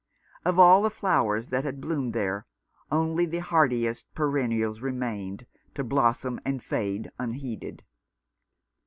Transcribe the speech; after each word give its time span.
Of 0.43 0.57
all 0.57 0.81
the 0.81 0.89
flowers 0.89 1.49
that 1.49 1.63
had 1.63 1.79
bloomed 1.79 2.13
there, 2.13 2.47
only 2.91 3.27
the 3.27 3.37
hardest 3.37 4.11
perennials 4.15 4.81
remained, 4.81 5.45
to 5.75 5.83
blossom 5.83 6.39
and 6.43 6.63
fade 6.63 7.11
unheeded. 7.19 7.83